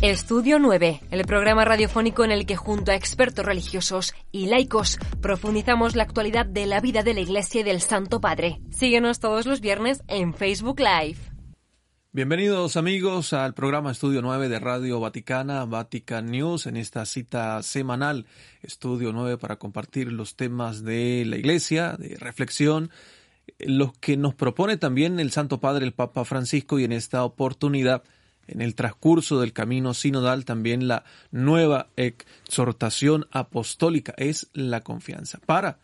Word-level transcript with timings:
Estudio 0.00 0.60
9, 0.60 1.00
el 1.10 1.24
programa 1.24 1.64
radiofónico 1.64 2.24
en 2.24 2.30
el 2.30 2.46
que 2.46 2.54
junto 2.54 2.92
a 2.92 2.94
expertos 2.94 3.44
religiosos 3.44 4.14
y 4.30 4.46
laicos 4.46 4.96
profundizamos 5.20 5.96
la 5.96 6.04
actualidad 6.04 6.46
de 6.46 6.66
la 6.66 6.80
vida 6.80 7.02
de 7.02 7.14
la 7.14 7.20
Iglesia 7.20 7.62
y 7.62 7.64
del 7.64 7.80
Santo 7.80 8.20
Padre. 8.20 8.60
Síguenos 8.70 9.18
todos 9.18 9.44
los 9.44 9.60
viernes 9.60 10.04
en 10.06 10.34
Facebook 10.34 10.78
Live. 10.78 11.18
Bienvenidos 12.12 12.76
amigos 12.76 13.32
al 13.32 13.54
programa 13.54 13.90
Estudio 13.90 14.22
9 14.22 14.48
de 14.48 14.60
Radio 14.60 15.00
Vaticana, 15.00 15.64
Vatican 15.64 16.26
News, 16.26 16.68
en 16.68 16.76
esta 16.76 17.04
cita 17.04 17.60
semanal 17.64 18.26
Estudio 18.62 19.12
9 19.12 19.36
para 19.36 19.56
compartir 19.56 20.12
los 20.12 20.36
temas 20.36 20.84
de 20.84 21.24
la 21.26 21.38
Iglesia, 21.38 21.96
de 21.98 22.16
reflexión, 22.20 22.92
los 23.58 23.98
que 23.98 24.16
nos 24.16 24.36
propone 24.36 24.76
también 24.76 25.18
el 25.18 25.32
Santo 25.32 25.58
Padre, 25.58 25.84
el 25.84 25.92
Papa 25.92 26.24
Francisco, 26.24 26.78
y 26.78 26.84
en 26.84 26.92
esta 26.92 27.24
oportunidad 27.24 28.04
en 28.48 28.60
el 28.60 28.74
transcurso 28.74 29.40
del 29.40 29.52
camino 29.52 29.94
sinodal 29.94 30.44
también 30.44 30.88
la 30.88 31.04
nueva 31.30 31.88
exhortación 31.96 33.26
apostólica 33.30 34.14
es 34.16 34.48
la 34.52 34.80
confianza. 34.80 35.38
Para 35.46 35.78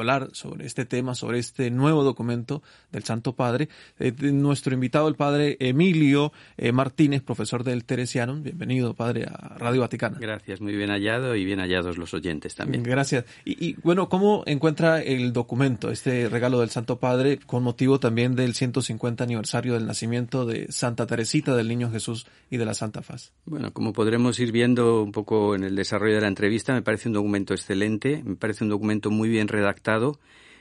hablar 0.00 0.30
sobre 0.32 0.66
este 0.66 0.84
tema, 0.84 1.14
sobre 1.14 1.38
este 1.38 1.70
nuevo 1.70 2.04
documento 2.04 2.62
del 2.92 3.04
Santo 3.04 3.34
Padre. 3.34 3.68
Eh, 3.98 4.12
nuestro 4.32 4.74
invitado, 4.74 5.08
el 5.08 5.14
Padre 5.14 5.56
Emilio 5.60 6.32
eh, 6.56 6.72
Martínez, 6.72 7.22
profesor 7.22 7.64
del 7.64 7.84
Teresiano. 7.84 8.36
Bienvenido, 8.36 8.94
Padre, 8.94 9.24
a 9.24 9.56
Radio 9.58 9.80
Vaticana. 9.80 10.18
Gracias, 10.20 10.60
muy 10.60 10.76
bien 10.76 10.90
hallado 10.90 11.36
y 11.36 11.44
bien 11.44 11.60
hallados 11.60 11.98
los 11.98 12.14
oyentes 12.14 12.54
también. 12.54 12.82
Gracias. 12.82 13.24
Y, 13.44 13.74
bueno, 13.82 14.08
¿cómo 14.08 14.42
encuentra 14.46 15.00
el 15.00 15.32
documento, 15.32 15.90
este 15.90 16.28
regalo 16.28 16.60
del 16.60 16.70
Santo 16.70 16.98
Padre, 16.98 17.38
con 17.38 17.62
motivo 17.62 18.00
también 18.00 18.34
del 18.34 18.54
150 18.54 19.24
aniversario 19.24 19.74
del 19.74 19.86
nacimiento 19.86 20.44
de 20.46 20.70
Santa 20.70 21.06
Teresita 21.06 21.56
del 21.56 21.68
Niño 21.68 21.90
Jesús 21.90 22.26
y 22.50 22.56
de 22.56 22.64
la 22.64 22.74
Santa 22.74 23.02
Faz? 23.02 23.32
Bueno, 23.44 23.72
como 23.72 23.92
podremos 23.92 24.38
ir 24.40 24.52
viendo 24.52 25.02
un 25.02 25.12
poco 25.12 25.54
en 25.54 25.64
el 25.64 25.74
desarrollo 25.74 26.16
de 26.16 26.20
la 26.20 26.28
entrevista, 26.28 26.74
me 26.74 26.82
parece 26.82 27.08
un 27.08 27.14
documento 27.14 27.54
excelente, 27.54 28.22
me 28.24 28.36
parece 28.36 28.64
un 28.64 28.70
documento 28.70 29.10
muy 29.10 29.28
bien 29.28 29.48
redactado 29.48 29.85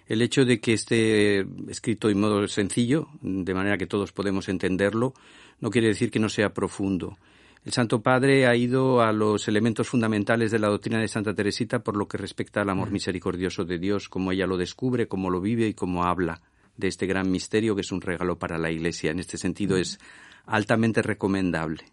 el 0.07 0.21
hecho 0.21 0.45
de 0.45 0.59
que 0.59 0.73
esté 0.73 1.45
escrito 1.69 2.09
en 2.09 2.19
modo 2.19 2.47
sencillo, 2.47 3.07
de 3.21 3.53
manera 3.53 3.77
que 3.77 3.87
todos 3.87 4.11
podemos 4.11 4.49
entenderlo, 4.49 5.13
no 5.59 5.69
quiere 5.69 5.87
decir 5.87 6.11
que 6.11 6.19
no 6.19 6.29
sea 6.29 6.53
profundo. 6.53 7.17
El 7.63 7.73
Santo 7.73 8.01
Padre 8.01 8.45
ha 8.45 8.55
ido 8.55 9.01
a 9.01 9.11
los 9.11 9.47
elementos 9.47 9.89
fundamentales 9.89 10.51
de 10.51 10.59
la 10.59 10.67
doctrina 10.67 10.99
de 10.99 11.07
Santa 11.07 11.33
Teresita 11.33 11.79
por 11.79 11.97
lo 11.97 12.07
que 12.07 12.17
respecta 12.17 12.61
al 12.61 12.69
amor 12.69 12.91
misericordioso 12.91 13.65
de 13.65 13.79
Dios, 13.79 14.07
como 14.07 14.31
ella 14.31 14.45
lo 14.45 14.57
descubre, 14.57 15.07
cómo 15.07 15.31
lo 15.31 15.41
vive 15.41 15.67
y 15.67 15.73
cómo 15.73 16.03
habla 16.03 16.41
de 16.77 16.87
este 16.87 17.07
gran 17.07 17.31
misterio 17.31 17.73
que 17.73 17.81
es 17.81 17.91
un 17.91 18.01
regalo 18.01 18.37
para 18.37 18.59
la 18.59 18.69
Iglesia. 18.69 19.09
En 19.09 19.19
este 19.19 19.39
sentido 19.39 19.77
es 19.77 19.97
altamente 20.45 21.01
recomendable. 21.01 21.85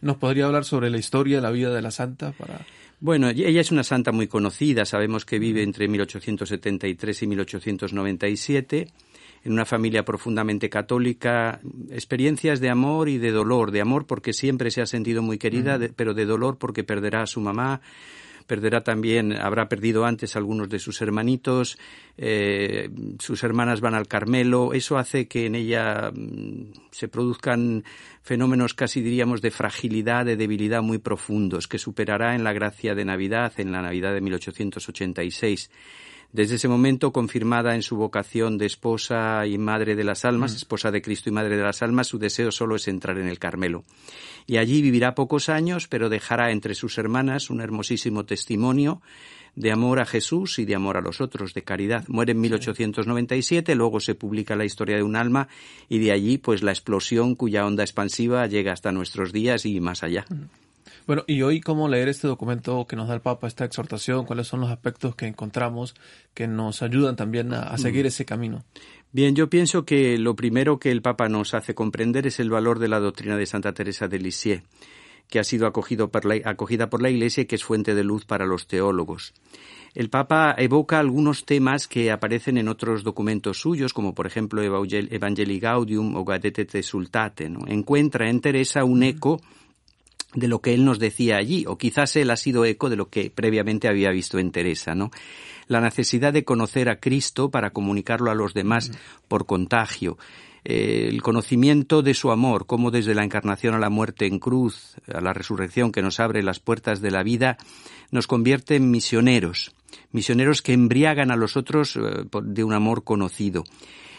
¿Nos 0.00 0.16
podría 0.16 0.46
hablar 0.46 0.64
sobre 0.64 0.90
la 0.90 0.98
historia, 0.98 1.40
la 1.40 1.50
vida 1.50 1.72
de 1.74 1.82
la 1.82 1.90
Santa? 1.90 2.32
Para... 2.32 2.60
Bueno, 3.00 3.28
ella 3.28 3.60
es 3.60 3.70
una 3.70 3.84
santa 3.84 4.12
muy 4.12 4.26
conocida, 4.26 4.84
sabemos 4.84 5.24
que 5.24 5.38
vive 5.38 5.62
entre 5.62 5.86
1873 5.88 7.22
y 7.22 7.26
1897 7.26 8.88
en 9.44 9.52
una 9.52 9.64
familia 9.64 10.04
profundamente 10.04 10.68
católica, 10.68 11.60
experiencias 11.90 12.60
de 12.60 12.70
amor 12.70 13.08
y 13.08 13.18
de 13.18 13.30
dolor, 13.30 13.70
de 13.70 13.80
amor 13.80 14.06
porque 14.06 14.32
siempre 14.32 14.70
se 14.70 14.82
ha 14.82 14.86
sentido 14.86 15.22
muy 15.22 15.38
querida, 15.38 15.78
pero 15.96 16.14
de 16.14 16.26
dolor 16.26 16.58
porque 16.58 16.84
perderá 16.84 17.22
a 17.22 17.26
su 17.26 17.40
mamá, 17.40 17.80
perderá 18.48 18.80
también, 18.80 19.34
habrá 19.34 19.68
perdido 19.68 20.04
antes 20.04 20.34
algunos 20.34 20.68
de 20.68 20.80
sus 20.80 21.00
hermanitos, 21.02 21.78
eh, 22.16 22.90
sus 23.20 23.44
hermanas 23.44 23.80
van 23.80 23.94
al 23.94 24.08
Carmelo, 24.08 24.72
eso 24.72 24.98
hace 24.98 25.28
que 25.28 25.46
en 25.46 25.54
ella 25.54 26.10
mm, 26.12 26.72
se 26.90 27.06
produzcan 27.06 27.84
fenómenos 28.22 28.74
casi 28.74 29.02
diríamos 29.02 29.42
de 29.42 29.52
fragilidad, 29.52 30.24
de 30.24 30.36
debilidad 30.36 30.82
muy 30.82 30.98
profundos, 30.98 31.68
que 31.68 31.78
superará 31.78 32.34
en 32.34 32.42
la 32.42 32.52
gracia 32.52 32.94
de 32.96 33.04
Navidad, 33.04 33.52
en 33.58 33.70
la 33.70 33.82
Navidad 33.82 34.14
de 34.14 34.22
1886. 34.22 35.70
Desde 36.32 36.56
ese 36.56 36.68
momento, 36.68 37.10
confirmada 37.10 37.74
en 37.74 37.82
su 37.82 37.96
vocación 37.96 38.58
de 38.58 38.66
esposa 38.66 39.46
y 39.46 39.56
madre 39.56 39.96
de 39.96 40.04
las 40.04 40.26
almas, 40.26 40.52
mm. 40.52 40.56
esposa 40.56 40.90
de 40.90 41.00
Cristo 41.00 41.30
y 41.30 41.32
madre 41.32 41.56
de 41.56 41.62
las 41.62 41.82
almas, 41.82 42.08
su 42.08 42.18
deseo 42.18 42.52
solo 42.52 42.76
es 42.76 42.86
entrar 42.86 43.18
en 43.18 43.28
el 43.28 43.38
Carmelo. 43.38 43.84
Y 44.46 44.58
allí 44.58 44.82
vivirá 44.82 45.14
pocos 45.14 45.48
años, 45.48 45.88
pero 45.88 46.10
dejará 46.10 46.50
entre 46.50 46.74
sus 46.74 46.98
hermanas 46.98 47.48
un 47.48 47.62
hermosísimo 47.62 48.24
testimonio 48.24 49.00
de 49.56 49.72
amor 49.72 50.00
a 50.00 50.06
Jesús 50.06 50.58
y 50.58 50.66
de 50.66 50.74
amor 50.74 50.98
a 50.98 51.00
los 51.00 51.20
otros, 51.20 51.54
de 51.54 51.62
caridad. 51.62 52.04
Muere 52.08 52.32
en 52.32 52.40
1897, 52.40 53.74
luego 53.74 53.98
se 53.98 54.14
publica 54.14 54.54
la 54.54 54.66
historia 54.66 54.96
de 54.96 55.02
un 55.02 55.16
alma 55.16 55.48
y 55.88 55.98
de 55.98 56.12
allí 56.12 56.38
pues 56.38 56.62
la 56.62 56.70
explosión 56.70 57.34
cuya 57.34 57.66
onda 57.66 57.82
expansiva 57.82 58.46
llega 58.46 58.72
hasta 58.72 58.92
nuestros 58.92 59.32
días 59.32 59.66
y 59.66 59.80
más 59.80 60.02
allá. 60.02 60.26
Mm. 61.08 61.10
Bueno, 61.10 61.24
y 61.26 61.42
hoy 61.42 61.60
cómo 61.60 61.88
leer 61.88 62.08
este 62.08 62.28
documento 62.28 62.86
que 62.86 62.94
nos 62.94 63.08
da 63.08 63.14
el 63.14 63.22
Papa, 63.22 63.46
esta 63.46 63.64
exhortación, 63.64 64.26
cuáles 64.26 64.46
son 64.46 64.60
los 64.60 64.70
aspectos 64.70 65.16
que 65.16 65.26
encontramos 65.26 65.94
que 66.34 66.46
nos 66.46 66.82
ayudan 66.82 67.16
también 67.16 67.52
a, 67.54 67.72
mm. 67.72 67.78
seguir 67.78 68.06
ese 68.06 68.24
camino. 68.24 68.64
Bien, 69.10 69.34
yo 69.34 69.48
pienso 69.48 69.86
que 69.86 70.18
lo 70.18 70.36
primero 70.36 70.78
que 70.78 70.90
el 70.90 71.00
Papa 71.00 71.28
nos 71.28 71.54
hace 71.54 71.74
comprender 71.74 72.26
es 72.26 72.40
el 72.40 72.50
valor 72.50 72.78
de 72.78 72.88
la 72.88 73.00
doctrina 73.00 73.38
de 73.38 73.46
Santa 73.46 73.72
Teresa 73.72 74.06
de 74.06 74.18
Lisieux, 74.18 74.62
que 75.28 75.38
ha 75.38 75.44
sido 75.44 75.66
acogido 75.66 76.10
por 76.10 76.26
la, 76.26 76.36
acogida 76.44 76.90
por 76.90 77.00
la 77.00 77.08
Iglesia 77.08 77.42
y 77.42 77.46
que 77.46 77.56
es 77.56 77.64
fuente 77.64 77.94
de 77.94 78.04
luz 78.04 78.26
para 78.26 78.44
los 78.44 78.66
teólogos. 78.66 79.32
El 79.94 80.10
Papa 80.10 80.54
evoca 80.58 80.98
algunos 80.98 81.46
temas 81.46 81.88
que 81.88 82.10
aparecen 82.10 82.58
en 82.58 82.68
otros 82.68 83.02
documentos 83.02 83.58
suyos, 83.58 83.94
como 83.94 84.14
por 84.14 84.26
ejemplo 84.26 84.62
Evangelii 84.62 85.58
Gaudium 85.58 86.14
o 86.16 86.24
Gaudete 86.24 86.66
te 86.66 86.82
Sultate. 86.82 87.50
Encuentra 87.66 88.28
en 88.28 88.42
Teresa 88.42 88.84
un 88.84 89.02
eco 89.02 89.40
de 90.38 90.48
lo 90.48 90.60
que 90.60 90.74
él 90.74 90.84
nos 90.84 90.98
decía 90.98 91.36
allí, 91.36 91.64
o 91.66 91.78
quizás 91.78 92.16
él 92.16 92.30
ha 92.30 92.36
sido 92.36 92.64
eco 92.64 92.90
de 92.90 92.96
lo 92.96 93.08
que 93.08 93.30
previamente 93.30 93.88
había 93.88 94.10
visto 94.10 94.38
en 94.38 94.50
Teresa, 94.50 94.94
¿no? 94.94 95.10
La 95.66 95.80
necesidad 95.80 96.32
de 96.32 96.44
conocer 96.44 96.88
a 96.88 97.00
Cristo 97.00 97.50
para 97.50 97.70
comunicarlo 97.70 98.30
a 98.30 98.34
los 98.34 98.54
demás 98.54 98.90
por 99.28 99.46
contagio, 99.46 100.16
eh, 100.64 101.08
el 101.08 101.22
conocimiento 101.22 102.02
de 102.02 102.14
su 102.14 102.30
amor, 102.30 102.66
como 102.66 102.90
desde 102.90 103.14
la 103.14 103.24
encarnación 103.24 103.74
a 103.74 103.78
la 103.78 103.90
muerte 103.90 104.26
en 104.26 104.38
cruz, 104.38 104.96
a 105.12 105.20
la 105.20 105.32
resurrección 105.32 105.92
que 105.92 106.02
nos 106.02 106.20
abre 106.20 106.42
las 106.42 106.60
puertas 106.60 107.00
de 107.00 107.10
la 107.10 107.22
vida, 107.22 107.58
nos 108.10 108.26
convierte 108.26 108.76
en 108.76 108.90
misioneros, 108.90 109.74
misioneros 110.12 110.62
que 110.62 110.72
embriagan 110.72 111.30
a 111.30 111.36
los 111.36 111.56
otros 111.56 111.96
eh, 111.96 112.00
de 112.42 112.64
un 112.64 112.72
amor 112.72 113.04
conocido. 113.04 113.64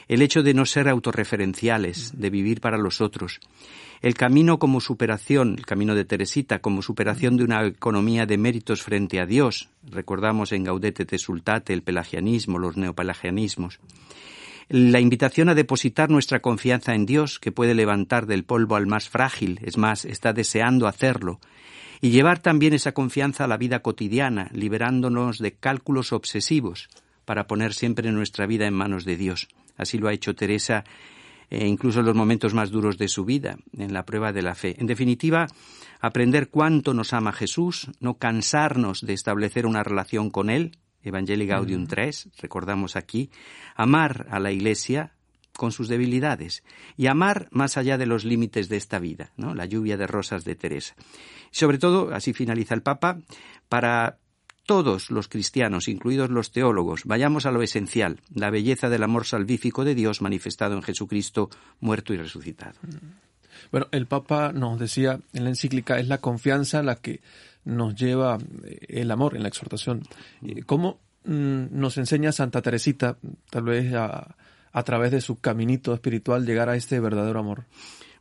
El 0.09 0.22
hecho 0.22 0.44
de 0.44 0.53
no 0.53 0.66
ser 0.66 0.90
autorreferenciales, 0.90 2.12
de 2.20 2.30
vivir 2.30 2.59
para 2.59 2.78
los 2.78 3.00
otros 3.00 3.40
el 4.02 4.14
camino 4.14 4.59
como 4.59 4.80
superación, 4.80 5.56
el 5.58 5.66
camino 5.66 5.94
de 5.94 6.06
Teresita 6.06 6.59
como 6.59 6.81
superación 6.81 7.36
de 7.36 7.44
una 7.44 7.66
economía 7.66 8.25
de 8.25 8.38
méritos 8.38 8.81
frente 8.81 9.20
a 9.20 9.25
Dios. 9.25 9.70
Recordamos 9.84 10.53
en 10.53 10.64
Gaudete 10.64 11.06
te 11.06 11.18
Sultate 11.18 11.74
el 11.74 11.84
pelagianismo, 11.84 12.59
los 12.59 12.78
neopelagianismos. 12.78 13.80
La 14.70 15.00
invitación 15.00 15.50
a 15.50 15.56
depositar 15.56 16.09
nuestra 16.09 16.41
confianza 16.41 16.94
en 16.94 17.06
Dios, 17.06 17.40
que 17.40 17.52
puede 17.52 17.74
levantar 17.74 18.26
del 18.26 18.46
polvo 18.46 18.76
al 18.76 18.88
más 18.88 19.09
frágil, 19.09 19.59
es 19.64 19.78
más, 19.78 20.06
está 20.06 20.31
deseando 20.31 20.88
hacerlo, 20.88 21.40
y 22.02 22.12
llevar 22.12 22.40
también 22.40 22.74
esa 22.74 22.94
confianza 22.94 23.44
a 23.44 23.47
la 23.47 23.58
vida 23.58 23.80
cotidiana, 23.80 24.50
liberándonos 24.53 25.40
de 25.40 25.53
cálculos 25.53 26.14
obsesivos, 26.14 26.88
para 27.26 27.47
poner 27.47 27.74
siempre 27.74 28.12
nuestra 28.12 28.46
vida 28.46 28.68
en 28.68 28.76
manos 28.76 29.06
de 29.06 29.18
Dios. 29.18 29.50
Así 29.79 29.97
lo 29.97 30.07
ha 30.07 30.13
hecho 30.13 30.35
Teresa 30.35 30.84
e 31.50 31.66
incluso 31.66 32.01
en 32.01 32.06
los 32.06 32.16
momentos 32.16 32.53
más 32.53 32.69
duros 32.69 32.97
de 32.97 33.07
su 33.07 33.25
vida, 33.25 33.57
en 33.75 33.91
la 33.91 34.06
prueba 34.06 34.31
de 34.31 34.44
la 34.44 34.53
fe. 34.53 34.75
En 34.78 34.85
definitiva, 34.85 35.47
aprender 36.00 36.50
cuánto 36.50 36.94
nos 36.94 37.12
ama 37.13 37.31
Jesús, 37.31 37.90
no 38.00 38.19
cansarnos 38.19 39.01
de 39.01 39.13
establecer 39.13 39.66
una 39.66 39.84
relación 39.84 40.29
con 40.29 40.51
Él, 40.51 40.78
Evangelii 41.01 41.47
Gaudium 41.47 41.88
3, 41.88 42.29
recordamos 42.40 42.95
aquí, 42.95 43.31
amar 43.75 44.28
a 44.29 44.40
la 44.40 44.51
Iglesia 44.51 45.13
con 45.56 45.72
sus 45.72 45.88
debilidades 45.88 46.63
y 46.96 47.07
amar 47.07 47.47
más 47.51 47.78
allá 47.78 47.97
de 47.97 48.06
los 48.06 48.25
límites 48.25 48.69
de 48.69 48.78
esta 48.78 49.00
vida, 49.00 49.31
¿no? 49.35 49.56
la 49.56 49.66
lluvia 49.66 49.97
de 49.97 50.07
rosas 50.07 50.46
de 50.46 50.55
Teresa. 50.55 50.96
sobre 51.52 51.79
todo, 51.79 52.14
así 52.14 52.34
finaliza 52.34 52.75
el 52.75 52.82
Papa, 52.82 53.20
para 53.67 54.20
todos 54.70 55.10
los 55.10 55.28
cristianos, 55.28 55.88
incluidos 55.88 56.30
los 56.30 56.52
teólogos, 56.52 57.06
vayamos 57.06 57.48
a 57.48 57.52
lo 57.52 57.64
esencial, 57.64 58.20
la 58.36 58.52
belleza 58.52 58.88
del 58.88 59.02
amor 59.02 59.26
salvífico 59.26 59.84
de 59.84 59.96
Dios 59.96 60.22
manifestado 60.22 60.76
en 60.76 60.84
Jesucristo, 60.84 61.50
muerto 61.80 62.14
y 62.14 62.18
resucitado. 62.18 62.76
Bueno, 63.72 63.88
el 63.90 64.06
Papa 64.06 64.52
nos 64.54 64.80
decía 64.80 65.22
en 65.34 65.46
la 65.46 65.50
encíclica, 65.50 65.98
es 65.98 66.08
la 66.08 66.20
confianza 66.20 66.84
la 66.84 66.98
que 66.98 67.22
nos 67.66 67.96
lleva 67.96 68.38
eh, 68.64 68.86
el 68.90 69.10
amor 69.10 69.36
en 69.36 69.42
la 69.42 69.48
exhortación. 69.48 70.04
Eh, 70.46 70.62
¿Cómo 70.68 71.00
mm, 71.24 71.70
nos 71.72 71.98
enseña 71.98 72.32
Santa 72.32 72.62
Teresita, 72.62 73.18
tal 73.50 73.64
vez 73.64 73.92
a, 73.96 74.36
a 74.72 74.84
través 74.84 75.10
de 75.10 75.22
su 75.22 75.40
caminito 75.40 75.96
espiritual, 75.96 76.46
llegar 76.46 76.70
a 76.70 76.76
este 76.76 77.00
verdadero 77.00 77.40
amor? 77.40 77.64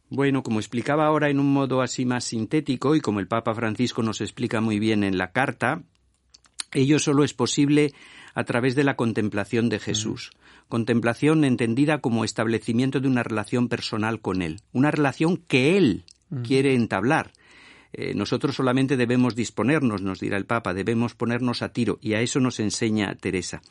Bueno, 0.09 0.43
como 0.43 0.61
explicaba 0.61 1.05
ahora 1.05 1.29
en 1.29 1.41
un 1.41 1.53
modo 1.53 1.83
así 1.83 2.07
más 2.07 2.25
sintético 2.25 2.97
y 2.97 3.03
como 3.03 3.21
el 3.21 3.29
Papa 3.29 3.55
Francisco 3.55 4.03
nos 4.03 4.23
explica 4.23 4.63
muy 4.63 4.79
bien 4.79 5.05
en 5.05 5.19
la 5.19 5.33
carta, 5.33 5.83
Ello 6.73 6.99
solo 6.99 7.25
es 7.25 7.35
posible 7.35 7.93
a 8.35 8.45
través 8.45 8.75
de 8.75 8.85
la 8.85 8.97
contemplación 8.97 9.69
de 9.69 9.79
Jesús. 9.79 10.31
Contemplación 10.69 11.45
entendida 11.45 11.99
como 11.99 12.25
establecimiento 12.25 13.01
de 13.01 13.09
una 13.09 13.23
relación 13.23 13.69
personal 13.69 14.21
con 14.21 14.43
Él, 14.43 14.61
una 14.73 14.91
relación 14.91 15.39
que 15.39 15.77
Él 15.77 16.05
quiere 16.45 16.75
entablar. 16.75 17.33
Eh, 17.93 18.13
nosotros 18.15 18.55
solamente 18.55 18.97
debemos 18.99 19.35
disponernos, 19.35 20.03
nos 20.03 20.21
dirá 20.21 20.37
el 20.37 20.45
Papa, 20.45 20.75
debemos 20.75 21.15
ponernos 21.15 21.63
a 21.63 21.71
tiro, 21.71 21.99
y 22.03 22.15
a 22.15 22.21
eso 22.21 22.39
nos 22.39 22.61
enseña 22.61 23.15
Teresa. 23.15 23.63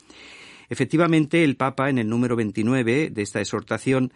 Efectivamente, 0.70 1.44
el 1.44 1.56
Papa, 1.56 1.90
en 1.90 2.00
el 2.00 2.10
número 2.10 2.36
29 2.36 3.12
de 3.12 3.22
esta 3.22 3.40
exhortación, 3.40 4.12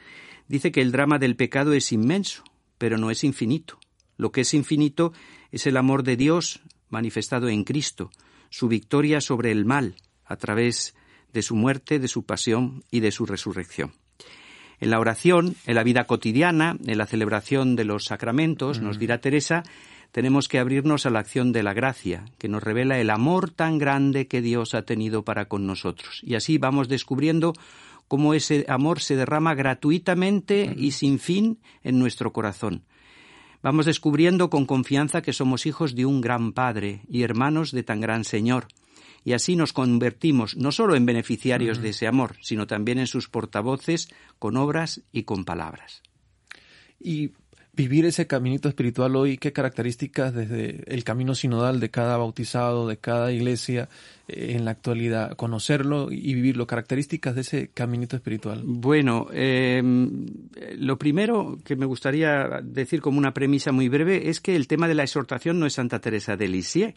dice 0.48 0.72
que 0.72 0.82
el 0.82 0.92
drama 0.92 1.20
del 1.20 1.36
pecado 1.36 1.74
es 1.74 1.92
inmenso, 1.92 2.44
pero 2.78 2.98
no 2.98 3.12
es 3.12 3.24
infinito. 3.24 3.80
Lo 4.18 4.32
que 4.32 4.42
es 4.42 4.54
infinito 4.54 5.14
es 5.52 5.68
el 5.68 5.78
amor 5.78 6.04
de 6.04 6.18
Dios 6.18 6.62
manifestado 6.90 7.48
en 7.48 7.64
Cristo, 7.64 8.12
su 8.52 8.68
victoria 8.68 9.20
sobre 9.22 9.52
el 9.52 9.66
mal, 9.66 9.96
a 10.26 10.36
través 10.36 10.94
de 11.34 11.42
su 11.42 11.56
muerte, 11.56 11.98
de 11.98 12.08
su 12.08 12.24
pasión 12.24 12.84
y 12.92 13.00
de 13.00 13.12
su 13.12 13.26
resurrección. 13.26 13.94
En 14.80 14.92
la 14.92 15.00
oración, 15.00 15.56
en 15.66 15.76
la 15.76 15.84
vida 15.84 16.06
cotidiana, 16.06 16.78
en 16.86 16.98
la 16.98 17.08
celebración 17.08 17.76
de 17.76 17.86
los 17.86 18.06
sacramentos, 18.06 18.82
nos 18.82 19.00
dirá 19.00 19.22
Teresa, 19.22 19.64
tenemos 20.12 20.48
que 20.48 20.60
abrirnos 20.60 21.06
a 21.06 21.10
la 21.10 21.20
acción 21.20 21.52
de 21.54 21.64
la 21.64 21.74
gracia, 21.74 22.26
que 22.38 22.50
nos 22.50 22.64
revela 22.64 23.00
el 23.00 23.10
amor 23.10 23.52
tan 23.52 23.78
grande 23.78 24.28
que 24.28 24.42
Dios 24.42 24.74
ha 24.74 24.82
tenido 24.82 25.24
para 25.24 25.46
con 25.46 25.66
nosotros. 25.66 26.20
Y 26.24 26.36
así 26.36 26.58
vamos 26.58 26.90
descubriendo 26.90 27.54
cómo 28.08 28.34
ese 28.34 28.66
amor 28.68 29.00
se 29.00 29.16
derrama 29.16 29.56
gratuitamente 29.56 30.74
y 30.76 30.92
sin 30.92 31.18
fin 31.18 31.60
en 31.84 31.98
nuestro 31.98 32.34
corazón. 32.34 32.84
Vamos 33.64 33.86
descubriendo 33.86 34.50
con 34.50 34.66
confianza 34.66 35.22
que 35.22 35.34
somos 35.34 35.66
hijos 35.66 35.94
de 35.94 36.06
un 36.06 36.20
gran 36.20 36.52
Padre 36.52 37.02
y 37.08 37.22
hermanos 37.22 37.72
de 37.72 37.84
tan 37.84 38.02
gran 38.02 38.24
Señor. 38.24 38.68
Y 39.24 39.34
así 39.34 39.56
nos 39.56 39.72
convertimos 39.72 40.58
no 40.58 40.72
solo 40.72 40.96
en 40.96 41.06
beneficiarios 41.06 41.80
de 41.80 41.90
ese 41.90 42.08
amor, 42.08 42.38
sino 42.42 42.66
también 42.66 42.98
en 42.98 43.06
sus 43.06 43.30
portavoces 43.30 44.10
con 44.40 44.58
obras 44.58 45.02
y 45.12 45.24
con 45.24 45.46
palabras. 45.46 46.02
Y 47.00 47.32
vivir 47.74 48.06
ese 48.06 48.28
caminito 48.28 48.68
espiritual 48.68 49.16
hoy, 49.16 49.38
qué 49.38 49.54
características 49.54 50.34
desde 50.34 50.84
el 50.94 51.04
camino 51.06 51.36
sinodal 51.36 51.80
de 51.80 51.90
cada 51.90 52.18
bautizado, 52.18 52.88
de 52.88 52.98
cada 52.98 53.32
iglesia 53.32 53.88
eh, 54.28 54.56
en 54.56 54.66
la 54.66 54.72
actualidad, 54.72 55.38
conocerlo 55.38 56.12
y 56.12 56.34
vivirlo, 56.34 56.68
características 56.68 57.36
de 57.36 57.42
ese 57.42 57.68
caminito 57.74 58.18
espiritual. 58.18 58.62
Bueno, 58.66 59.28
em, 59.32 60.26
lo 60.78 60.98
primero 60.98 61.60
que 61.64 61.78
me 61.78 61.86
gustaría 61.86 62.60
decir 62.62 63.00
como 63.00 63.18
una 63.18 63.34
premisa 63.34 63.72
muy 63.72 63.88
breve 63.88 64.30
es 64.30 64.42
que 64.42 64.58
el 64.58 64.68
tema 64.68 64.90
de 64.90 64.96
la 64.96 65.04
exhortación 65.04 65.58
no 65.58 65.66
es 65.66 65.74
Santa 65.74 66.00
Teresa 66.00 66.36
de 66.36 66.50
Lisieux, 66.50 66.94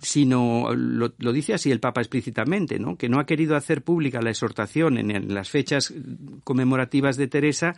sino 0.00 0.74
lo, 0.74 1.10
dice 1.32 1.52
así 1.52 1.70
el 1.70 1.80
Papa 1.80 2.00
explícitamente, 2.00 2.78
¿no? 2.78 2.96
que 2.96 3.10
no 3.10 3.20
ha 3.20 3.26
querido 3.26 3.54
hacer 3.54 3.82
pública 3.82 4.22
la 4.22 4.30
exhortación 4.30 4.96
en 4.96 5.34
las 5.34 5.50
fechas 5.50 5.92
conmemorativas 6.42 7.16
de 7.16 7.26
Teresa, 7.26 7.74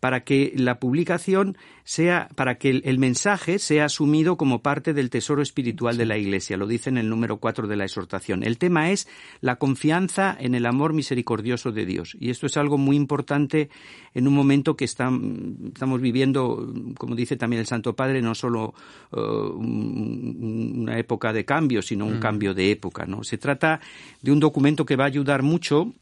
para 0.00 0.24
que 0.24 0.52
la 0.54 0.78
publicación 0.78 1.56
sea, 1.84 2.28
para 2.34 2.56
que 2.56 2.82
el, 2.84 2.98
mensaje 2.98 3.58
sea 3.58 3.86
asumido 3.86 4.36
como 4.36 4.62
parte 4.62 4.92
del 4.92 5.10
tesoro 5.10 5.42
espiritual 5.42 5.96
de 5.96 6.06
la 6.06 6.18
Iglesia. 6.18 6.56
Lo 6.56 6.66
dice 6.66 6.90
en 6.90 6.98
el 6.98 7.08
número 7.08 7.38
4 7.38 7.68
de 7.68 7.76
la 7.76 7.84
exhortación. 7.84 8.42
El 8.42 8.58
tema 8.58 8.90
es 8.90 9.08
la 9.40 9.56
confianza 9.56 10.36
en 10.38 10.54
el 10.54 10.66
amor 10.66 10.92
misericordioso 10.92 11.72
de 11.72 11.86
Dios. 11.86 12.16
Y 12.20 12.30
esto 12.30 12.46
es 12.46 12.56
algo 12.56 12.78
muy 12.78 12.96
importante 12.96 13.70
en 14.14 14.28
un 14.28 14.34
momento 14.34 14.76
que 14.76 14.84
estamos 14.84 16.00
viviendo, 16.00 16.72
como 16.98 17.14
dice 17.14 17.36
también 17.36 17.60
el 17.60 17.66
Santo 17.66 17.94
Padre, 17.94 18.22
no 18.22 18.34
solo 18.34 18.74
uh, 19.12 19.18
una 19.18 20.98
época 20.98 21.32
de 21.32 21.44
cambio, 21.44 21.82
sino 21.82 22.06
un 22.06 22.18
mm. 22.18 22.20
cambio 22.20 22.54
de 22.54 22.70
época. 22.70 23.06
¿no? 23.06 23.24
Se 23.24 23.38
trata 23.38 23.80
de 24.22 24.32
un 24.32 24.40
documento 24.40 24.84
que 24.84 24.96
va 24.96 25.04
a 25.04 25.08
ayudar 25.08 25.42
mucho 25.42 25.92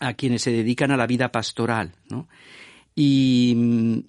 a 0.00 0.14
quienes 0.14 0.42
se 0.42 0.52
dedican 0.52 0.90
a 0.90 0.96
la 0.96 1.06
vida 1.06 1.32
pastoral, 1.32 1.92
¿no? 2.08 2.28
Y, 3.00 4.04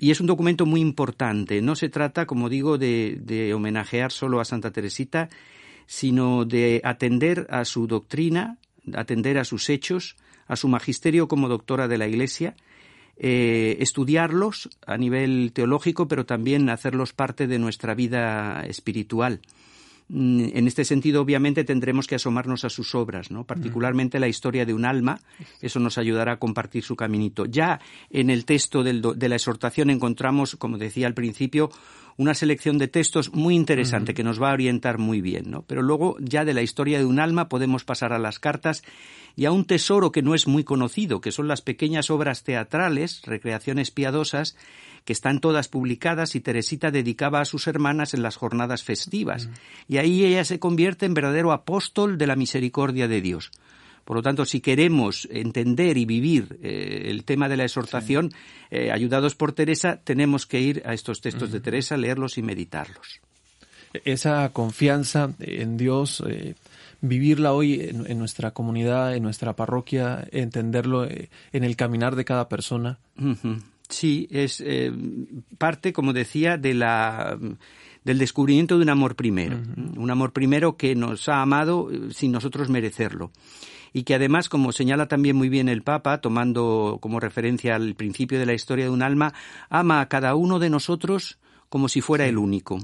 es 0.00 0.20
un 0.20 0.26
documento 0.26 0.66
muy 0.66 0.80
importante. 0.80 1.62
No 1.62 1.76
se 1.76 1.88
trata, 1.88 2.26
como 2.26 2.48
digo, 2.48 2.76
de, 2.76 3.52
homenajear 3.54 4.10
solo 4.10 4.40
a 4.40 4.44
Santa 4.44 4.72
Teresita, 4.72 5.28
sino 5.86 6.44
de 6.44 6.80
atender 6.82 7.46
a 7.50 7.64
su 7.64 7.86
doctrina, 7.86 8.58
atender 8.94 9.38
a 9.38 9.44
sus 9.44 9.70
hechos, 9.70 10.16
a 10.48 10.56
su 10.56 10.66
magisterio 10.66 11.28
como 11.28 11.48
doctora 11.48 11.86
de 11.86 11.98
la 11.98 12.08
Iglesia, 12.08 12.56
eh, 13.16 13.76
estudiarlos 13.78 14.70
a 14.84 14.96
nivel 14.96 15.52
teológico, 15.54 16.08
pero 16.08 16.26
también 16.26 16.68
hacerlos 16.68 17.12
parte 17.12 17.46
de 17.46 17.60
nuestra 17.60 17.94
vida 17.94 18.64
espiritual. 18.66 19.40
Mm, 20.08 20.50
en 20.54 20.66
este 20.68 20.84
sentido, 20.84 21.20
obviamente, 21.20 21.64
tendremos 21.64 22.06
que 22.06 22.14
asomarnos 22.14 22.64
a 22.64 22.70
sus 22.70 22.94
obras, 22.94 23.30
¿no? 23.30 23.44
particularmente 23.44 24.20
la 24.20 24.28
historia 24.28 24.64
de 24.64 24.74
un 24.74 24.84
alma. 24.84 25.20
Eso 25.60 25.80
nos 25.80 25.98
ayudará 25.98 26.32
a 26.32 26.38
compartir 26.38 26.84
su 26.84 26.94
caminito. 26.94 27.46
Ya 27.46 27.80
en 28.10 28.30
el 28.30 28.44
texto 28.44 28.84
de 28.84 29.28
la 29.28 29.34
exhortación 29.34 29.90
encontramos, 29.90 30.56
como 30.56 30.78
decía 30.78 31.06
al 31.06 31.14
principio, 31.14 31.70
una 32.16 32.34
selección 32.34 32.78
de 32.78 32.88
textos 32.88 33.32
muy 33.34 33.54
interesante 33.54 34.14
que 34.14 34.24
nos 34.24 34.40
va 34.40 34.50
a 34.50 34.54
orientar 34.54 34.98
muy 34.98 35.20
bien, 35.20 35.50
¿no? 35.50 35.62
Pero 35.62 35.82
luego 35.82 36.16
ya 36.18 36.44
de 36.44 36.54
la 36.54 36.62
historia 36.62 36.98
de 36.98 37.04
un 37.04 37.20
alma 37.20 37.48
podemos 37.48 37.84
pasar 37.84 38.12
a 38.12 38.18
las 38.18 38.38
cartas 38.38 38.82
y 39.34 39.44
a 39.44 39.52
un 39.52 39.66
tesoro 39.66 40.12
que 40.12 40.22
no 40.22 40.34
es 40.34 40.46
muy 40.46 40.64
conocido, 40.64 41.20
que 41.20 41.30
son 41.30 41.46
las 41.46 41.60
pequeñas 41.60 42.10
obras 42.10 42.42
teatrales, 42.42 43.20
recreaciones 43.26 43.90
piadosas, 43.90 44.56
que 45.06 45.12
están 45.12 45.40
todas 45.40 45.68
publicadas 45.68 46.34
y 46.34 46.40
Teresita 46.40 46.90
dedicaba 46.90 47.40
a 47.40 47.44
sus 47.44 47.68
hermanas 47.68 48.12
en 48.12 48.22
las 48.22 48.36
jornadas 48.36 48.82
festivas. 48.82 49.48
Y 49.88 49.98
ahí 49.98 50.24
ella 50.24 50.44
se 50.44 50.58
convierte 50.58 51.06
en 51.06 51.14
verdadero 51.14 51.52
apóstol 51.52 52.18
de 52.18 52.26
la 52.26 52.34
misericordia 52.34 53.06
de 53.06 53.20
Dios. 53.20 53.52
Por 54.04 54.16
lo 54.16 54.22
tanto, 54.22 54.44
si 54.44 54.60
queremos 54.60 55.28
entender 55.30 55.96
y 55.96 56.06
vivir 56.06 56.58
eh, 56.60 57.04
el 57.06 57.22
tema 57.22 57.48
de 57.48 57.56
la 57.56 57.64
exhortación, 57.64 58.32
eh, 58.70 58.90
ayudados 58.90 59.36
por 59.36 59.52
Teresa, 59.52 60.00
tenemos 60.02 60.44
que 60.44 60.60
ir 60.60 60.82
a 60.84 60.92
estos 60.92 61.20
textos 61.20 61.52
de 61.52 61.60
Teresa, 61.60 61.96
leerlos 61.96 62.36
y 62.36 62.42
meditarlos. 62.42 63.20
Esa 64.04 64.48
confianza 64.52 65.30
en 65.38 65.76
Dios, 65.76 66.22
eh, 66.26 66.54
vivirla 67.00 67.52
hoy 67.52 67.80
en, 67.80 68.18
nuestra 68.18 68.50
comunidad, 68.50 69.14
en 69.14 69.22
nuestra 69.22 69.54
parroquia, 69.54 70.26
entenderlo 70.32 71.04
en 71.04 71.64
el 71.64 71.76
caminar 71.76 72.16
de 72.16 72.24
cada 72.24 72.48
persona. 72.48 72.98
Sí, 73.88 74.26
es 74.30 74.62
eh, 74.64 74.92
parte, 75.58 75.92
como 75.92 76.12
decía, 76.12 76.56
de 76.56 76.74
la, 76.74 77.38
del 78.04 78.18
descubrimiento 78.18 78.76
de 78.76 78.82
un 78.82 78.90
amor 78.90 79.16
primero. 79.16 79.60
Un 79.96 80.10
amor 80.10 80.32
primero 80.32 80.76
que 80.76 80.94
nos 80.94 81.28
ha 81.28 81.42
amado 81.42 81.90
eh, 81.90 82.12
sin 82.12 82.32
nosotros 82.32 82.68
merecerlo. 82.68 83.30
Y 83.92 84.02
que 84.02 84.14
además, 84.14 84.48
como 84.48 84.72
señala 84.72 85.06
también 85.06 85.36
muy 85.36 85.48
bien 85.48 85.68
el 85.68 85.82
Papa, 85.82 86.20
tomando 86.20 86.98
como 87.00 87.20
referencia 87.20 87.76
al 87.76 87.94
principio 87.94 88.38
de 88.38 88.46
la 88.46 88.54
historia 88.54 88.84
de 88.84 88.90
un 88.90 89.02
alma, 89.02 89.32
ama 89.70 90.00
a 90.00 90.08
cada 90.08 90.34
uno 90.34 90.58
de 90.58 90.70
nosotros 90.70 91.38
como 91.68 91.88
si 91.88 92.00
fuera 92.00 92.26
el 92.26 92.38
único. 92.38 92.78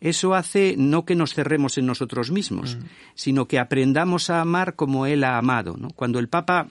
Eso 0.00 0.34
hace 0.34 0.74
no 0.76 1.04
que 1.04 1.14
nos 1.14 1.34
cerremos 1.34 1.78
en 1.78 1.86
nosotros 1.86 2.30
mismos, 2.30 2.76
sino 3.14 3.46
que 3.46 3.58
aprendamos 3.58 4.30
a 4.30 4.40
amar 4.40 4.74
como 4.74 5.06
Él 5.06 5.24
ha 5.24 5.38
amado. 5.38 5.76
Cuando 5.94 6.18
el 6.18 6.28
Papa 6.28 6.68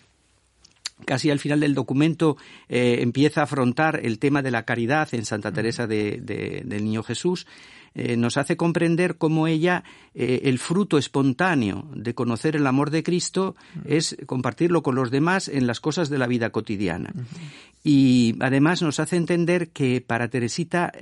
casi 1.05 1.29
al 1.29 1.39
final 1.39 1.59
del 1.59 1.73
documento 1.73 2.37
eh, 2.69 2.99
empieza 3.01 3.41
a 3.41 3.43
afrontar 3.45 3.99
el 4.03 4.19
tema 4.19 4.41
de 4.41 4.51
la 4.51 4.63
caridad 4.63 5.09
en 5.13 5.25
Santa 5.25 5.51
Teresa 5.51 5.87
del 5.87 6.83
Niño 6.83 7.03
Jesús, 7.03 7.47
eh, 7.93 8.15
nos 8.15 8.37
hace 8.37 8.55
comprender 8.55 9.17
cómo 9.17 9.47
ella, 9.47 9.83
eh, 10.15 10.41
el 10.45 10.59
fruto 10.59 10.97
espontáneo 10.97 11.89
de 11.93 12.13
conocer 12.13 12.55
el 12.55 12.65
amor 12.65 12.89
de 12.89 13.03
Cristo 13.03 13.55
es 13.85 14.15
compartirlo 14.25 14.81
con 14.81 14.95
los 14.95 15.11
demás 15.11 15.49
en 15.49 15.67
las 15.67 15.81
cosas 15.81 16.09
de 16.09 16.17
la 16.17 16.27
vida 16.27 16.51
cotidiana. 16.51 17.13
Y 17.83 18.35
además 18.39 18.81
nos 18.81 19.01
hace 19.01 19.17
entender 19.17 19.69
que 19.69 19.99
para 19.99 20.29
Teresita 20.29 20.93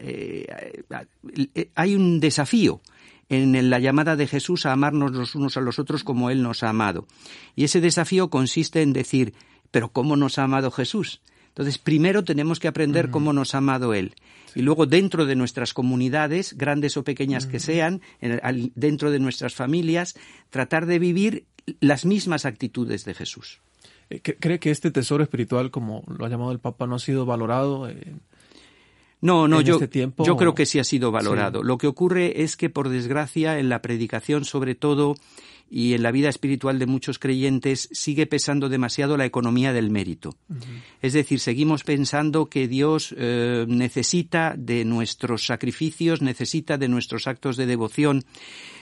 hay 1.75 1.95
un 1.95 2.19
desafío 2.19 2.81
en 3.29 3.69
la 3.69 3.79
llamada 3.79 4.15
de 4.15 4.27
Jesús 4.27 4.65
a 4.65 4.73
amarnos 4.73 5.11
los 5.11 5.35
unos 5.35 5.55
a 5.55 5.61
los 5.61 5.79
otros 5.79 6.03
como 6.03 6.31
Él 6.31 6.41
nos 6.41 6.63
ha 6.63 6.69
amado. 6.69 7.07
Y 7.55 7.63
ese 7.63 7.79
desafío 7.79 8.29
consiste 8.29 8.81
en 8.81 8.91
decir, 8.91 9.33
pero 9.71 9.91
¿cómo 9.91 10.15
nos 10.15 10.39
ha 10.39 10.43
amado 10.43 10.71
Jesús? 10.71 11.21
Entonces, 11.49 11.77
primero 11.77 12.23
tenemos 12.23 12.59
que 12.59 12.67
aprender 12.67 13.09
cómo 13.09 13.33
nos 13.33 13.53
ha 13.53 13.57
amado 13.57 13.93
Él. 13.93 14.13
Y 14.55 14.61
luego, 14.61 14.85
dentro 14.85 15.25
de 15.25 15.35
nuestras 15.35 15.73
comunidades, 15.73 16.57
grandes 16.57 16.95
o 16.95 17.03
pequeñas 17.03 17.45
que 17.45 17.59
sean, 17.59 18.01
dentro 18.75 19.11
de 19.11 19.19
nuestras 19.19 19.55
familias, 19.55 20.15
tratar 20.49 20.85
de 20.85 20.99
vivir 20.99 21.45
las 21.81 22.05
mismas 22.05 22.45
actitudes 22.45 23.03
de 23.03 23.13
Jesús. 23.13 23.59
Eh, 24.09 24.21
¿Cree 24.21 24.59
que 24.59 24.71
este 24.71 24.89
tesoro 24.91 25.23
espiritual, 25.23 25.69
como 25.69 26.03
lo 26.07 26.25
ha 26.25 26.29
llamado 26.29 26.51
el 26.51 26.59
Papa, 26.59 26.87
no 26.87 26.95
ha 26.95 26.99
sido 26.99 27.25
valorado? 27.25 27.89
En, 27.89 28.21
no, 29.21 29.47
no, 29.47 29.59
yo, 29.59 29.73
este 29.75 29.87
tiempo, 29.89 30.23
yo 30.23 30.37
creo 30.37 30.55
que 30.55 30.65
sí 30.65 30.79
ha 30.79 30.83
sido 30.83 31.11
valorado. 31.11 31.61
Lo 31.61 31.77
que 31.77 31.87
ocurre 31.87 32.41
es 32.43 32.55
que, 32.55 32.69
por 32.69 32.87
desgracia, 32.87 33.59
en 33.59 33.67
la 33.67 33.81
predicación, 33.81 34.45
sobre 34.45 34.75
todo, 34.75 35.15
y 35.69 35.93
en 35.93 36.03
la 36.03 36.11
vida 36.11 36.29
espiritual 36.29 36.79
de 36.79 36.85
muchos 36.85 37.19
creyentes 37.19 37.89
sigue 37.91 38.25
pesando 38.25 38.69
demasiado 38.69 39.17
la 39.17 39.25
economía 39.25 39.73
del 39.73 39.89
mérito. 39.89 40.35
Es 41.01 41.13
decir, 41.13 41.39
seguimos 41.39 41.83
pensando 41.83 42.47
que 42.47 42.67
Dios 42.67 43.13
eh, 43.17 43.65
necesita 43.67 44.55
de 44.57 44.85
nuestros 44.85 45.45
sacrificios, 45.45 46.21
necesita 46.21 46.77
de 46.77 46.87
nuestros 46.87 47.27
actos 47.27 47.57
de 47.57 47.65
devoción. 47.65 48.23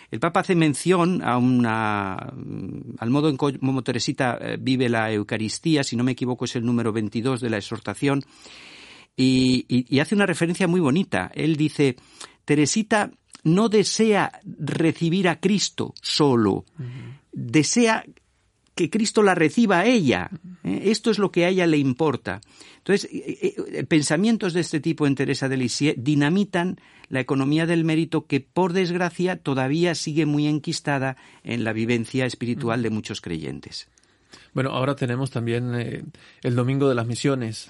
El 0.09 0.19
Papa 0.19 0.39
hace 0.39 0.55
mención 0.55 1.21
a 1.23 1.37
una, 1.37 2.13
al 2.15 3.09
modo 3.09 3.29
en 3.29 3.37
cómo 3.37 3.83
Teresita 3.83 4.37
eh, 4.39 4.57
vive 4.59 4.87
la 4.87 5.11
Eucaristía, 5.11 5.83
si 5.83 5.97
no 5.97 6.03
me 6.03 6.13
equivoco 6.13 6.45
es 6.45 6.55
el 6.55 6.65
número 6.65 6.93
22 6.93 7.41
de 7.41 7.49
la 7.49 7.57
exhortación, 7.57 8.23
y 9.19 9.99
hace 9.99 10.13
una 10.13 10.27
referencia 10.27 10.67
muy 10.67 10.79
bonita. 10.79 11.31
Él 11.33 11.55
dice, 11.55 11.95
Teresita 12.47 13.11
no 13.43 13.69
desea 13.69 14.39
recibir 14.43 15.27
a 15.29 15.39
Cristo 15.39 15.93
solo, 16.01 16.65
desea 17.31 18.03
que 18.77 18.89
Cristo 18.89 19.23
la 19.23 19.35
reciba 19.35 19.79
a 19.79 19.85
ella. 19.85 20.29
¿eh? 20.63 20.83
Esto 20.85 21.11
es 21.11 21.19
lo 21.19 21.31
que 21.31 21.43
a 21.43 21.49
ella 21.49 21.67
le 21.67 21.77
importa. 21.77 22.39
Entonces, 22.77 23.09
eh, 23.11 23.55
eh, 23.73 23.83
pensamientos 23.83 24.53
de 24.53 24.61
este 24.61 24.79
tipo 24.79 25.05
en 25.05 25.15
Teresa 25.15 25.49
de 25.49 25.57
Lisieux 25.57 25.97
dinamitan 25.97 26.79
la 27.09 27.19
economía 27.19 27.65
del 27.65 27.83
mérito 27.83 28.27
que, 28.27 28.39
por 28.39 28.71
desgracia, 28.71 29.37
todavía 29.37 29.95
sigue 29.95 30.25
muy 30.25 30.47
enquistada 30.47 31.17
en 31.43 31.63
la 31.63 31.73
vivencia 31.73 32.25
espiritual 32.25 32.83
de 32.83 32.89
muchos 32.89 33.19
creyentes. 33.19 33.89
Bueno, 34.53 34.71
ahora 34.71 34.95
tenemos 34.95 35.31
también 35.31 36.11
el 36.43 36.55
Domingo 36.55 36.89
de 36.89 36.95
las 36.95 37.07
Misiones, 37.07 37.69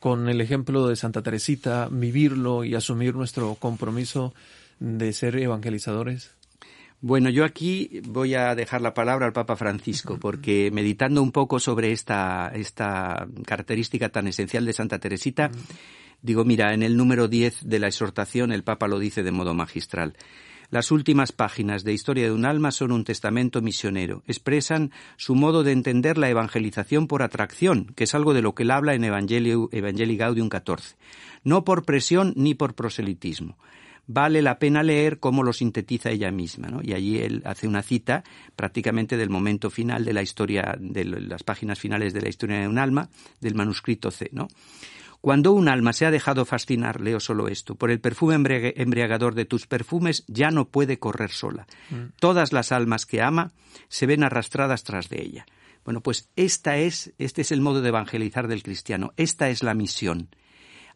con 0.00 0.28
el 0.28 0.40
ejemplo 0.40 0.88
de 0.88 0.96
Santa 0.96 1.22
Teresita, 1.22 1.88
vivirlo 1.90 2.64
y 2.64 2.74
asumir 2.74 3.14
nuestro 3.14 3.54
compromiso 3.54 4.34
de 4.78 5.12
ser 5.12 5.36
evangelizadores. 5.36 6.36
Bueno, 7.00 7.28
yo 7.28 7.44
aquí 7.44 8.00
voy 8.08 8.34
a 8.34 8.54
dejar 8.54 8.80
la 8.80 8.94
palabra 8.94 9.26
al 9.26 9.32
Papa 9.32 9.54
Francisco, 9.56 10.18
porque 10.18 10.70
meditando 10.72 11.22
un 11.22 11.30
poco 11.30 11.60
sobre 11.60 11.92
esta, 11.92 12.50
esta 12.54 13.28
característica 13.44 14.08
tan 14.08 14.26
esencial 14.26 14.64
de 14.64 14.72
Santa 14.72 14.98
Teresita, 14.98 15.50
digo, 16.22 16.44
mira, 16.44 16.72
en 16.72 16.82
el 16.82 16.96
número 16.96 17.28
10 17.28 17.68
de 17.68 17.78
la 17.78 17.88
exhortación 17.88 18.50
el 18.50 18.64
Papa 18.64 18.88
lo 18.88 18.98
dice 18.98 19.22
de 19.22 19.30
modo 19.30 19.52
magistral. 19.52 20.14
Las 20.70 20.90
últimas 20.90 21.30
páginas 21.30 21.84
de 21.84 21.92
Historia 21.92 22.24
de 22.24 22.32
un 22.32 22.44
alma 22.44 22.72
son 22.72 22.90
un 22.90 23.04
testamento 23.04 23.60
misionero. 23.60 24.24
Expresan 24.26 24.90
su 25.16 25.36
modo 25.36 25.62
de 25.62 25.72
entender 25.72 26.18
la 26.18 26.28
evangelización 26.28 27.06
por 27.06 27.22
atracción, 27.22 27.92
que 27.94 28.04
es 28.04 28.14
algo 28.14 28.34
de 28.34 28.42
lo 28.42 28.54
que 28.54 28.64
él 28.64 28.72
habla 28.72 28.94
en 28.94 29.04
Evangelii 29.04 30.16
Gaudium 30.16 30.48
14. 30.48 30.96
No 31.44 31.64
por 31.64 31.84
presión 31.84 32.32
ni 32.36 32.54
por 32.54 32.74
proselitismo 32.74 33.56
vale 34.06 34.42
la 34.42 34.58
pena 34.58 34.82
leer 34.82 35.18
cómo 35.18 35.42
lo 35.42 35.52
sintetiza 35.52 36.10
ella 36.10 36.30
misma. 36.30 36.68
¿no? 36.68 36.80
Y 36.82 36.92
allí 36.92 37.18
él 37.18 37.42
hace 37.44 37.66
una 37.66 37.82
cita 37.82 38.24
prácticamente 38.54 39.16
del 39.16 39.30
momento 39.30 39.70
final 39.70 40.04
de 40.04 40.12
la 40.12 40.22
historia, 40.22 40.76
de 40.78 41.04
las 41.04 41.42
páginas 41.42 41.78
finales 41.78 42.12
de 42.12 42.22
la 42.22 42.28
historia 42.28 42.60
de 42.60 42.68
un 42.68 42.78
alma, 42.78 43.08
del 43.40 43.54
manuscrito 43.54 44.10
C. 44.10 44.30
¿no? 44.32 44.48
Cuando 45.20 45.52
un 45.52 45.68
alma 45.68 45.92
se 45.92 46.06
ha 46.06 46.10
dejado 46.10 46.44
fascinar, 46.44 47.00
leo 47.00 47.18
solo 47.18 47.48
esto, 47.48 47.74
por 47.74 47.90
el 47.90 48.00
perfume 48.00 48.36
embriagador 48.76 49.34
de 49.34 49.44
tus 49.44 49.66
perfumes, 49.66 50.24
ya 50.28 50.50
no 50.50 50.68
puede 50.68 50.98
correr 50.98 51.30
sola. 51.30 51.66
Mm. 51.90 52.12
Todas 52.20 52.52
las 52.52 52.70
almas 52.70 53.06
que 53.06 53.22
ama 53.22 53.50
se 53.88 54.06
ven 54.06 54.22
arrastradas 54.22 54.84
tras 54.84 55.08
de 55.08 55.22
ella. 55.22 55.46
Bueno, 55.84 56.00
pues 56.00 56.30
esta 56.36 56.76
es, 56.78 57.12
este 57.18 57.42
es 57.42 57.52
el 57.52 57.60
modo 57.60 57.80
de 57.80 57.88
evangelizar 57.88 58.48
del 58.48 58.62
cristiano, 58.62 59.12
esta 59.16 59.48
es 59.48 59.62
la 59.62 59.74
misión 59.74 60.28